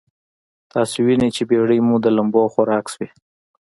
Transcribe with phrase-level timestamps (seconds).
[0.73, 3.09] تاسې وينئ چې بېړۍ مو د لمبو خوراک شوې.